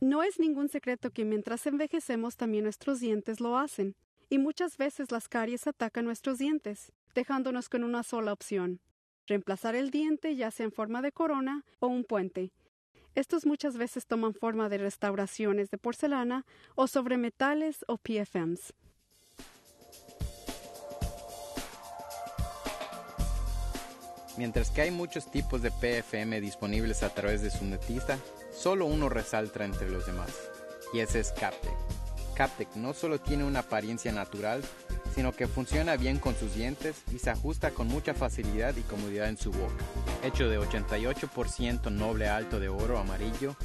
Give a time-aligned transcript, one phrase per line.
[0.00, 3.96] No es ningún secreto que mientras envejecemos también nuestros dientes lo hacen,
[4.28, 8.80] y muchas veces las caries atacan nuestros dientes, dejándonos con una sola opción,
[9.26, 12.52] reemplazar el diente ya sea en forma de corona o un puente.
[13.14, 16.44] Estos muchas veces toman forma de restauraciones de porcelana
[16.74, 18.74] o sobre metales o PFMs.
[24.36, 28.18] Mientras que hay muchos tipos de PFM disponibles a través de su dentista,
[28.56, 30.30] solo uno resalta entre los demás,
[30.92, 31.74] y ese es Captec.
[32.34, 34.62] Captec no solo tiene una apariencia natural,
[35.14, 39.28] sino que funciona bien con sus dientes y se ajusta con mucha facilidad y comodidad
[39.28, 39.84] en su boca.
[40.22, 43.56] Hecho de 88% noble alto de oro amarillo,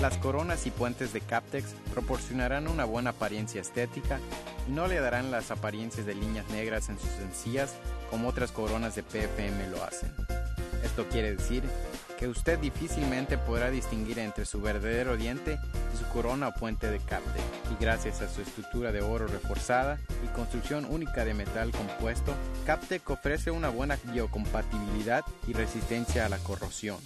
[0.00, 4.20] Las coronas y puentes de Captex proporcionarán una buena apariencia estética
[4.68, 7.74] no le darán las apariencias de líneas negras en sus encías
[8.10, 10.12] como otras coronas de PFM lo hacen.
[10.84, 11.62] Esto quiere decir
[12.18, 15.58] que usted difícilmente podrá distinguir entre su verdadero diente
[15.94, 17.44] y su corona o puente de Captex.
[17.72, 22.34] Y gracias a su estructura de oro reforzada y construcción única de metal compuesto,
[22.66, 26.98] Captec ofrece una buena biocompatibilidad y resistencia a la corrosión.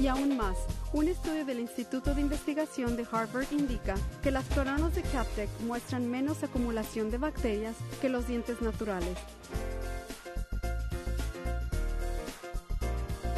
[0.00, 0.56] Y aún más,
[0.92, 6.08] un estudio del Instituto de Investigación de Harvard indica que las coronas de Captec muestran
[6.08, 9.18] menos acumulación de bacterias que los dientes naturales.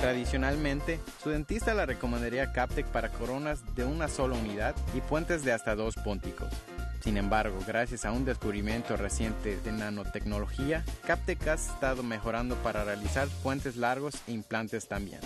[0.00, 5.52] Tradicionalmente, su dentista la recomendaría Captec para coronas de una sola unidad y puentes de
[5.52, 6.48] hasta dos pónticos.
[7.02, 13.29] Sin embargo, gracias a un descubrimiento reciente de nanotecnología, Captec ha estado mejorando para realizar
[13.42, 15.20] puentes largos e implantes también.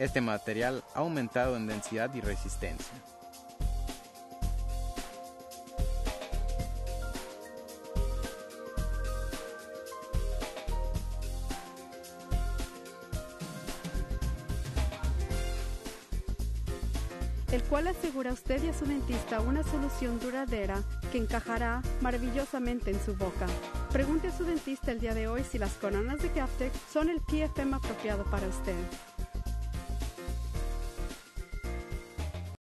[0.00, 2.94] Este material ha aumentado en densidad y resistencia.
[17.52, 22.92] el cual asegura a usted y a su dentista una solución duradera que encajará maravillosamente
[22.92, 23.46] en su boca.
[23.92, 27.20] Pregunte a su dentista el día de hoy si las coronas de Captec son el
[27.20, 28.76] PFM apropiado para usted.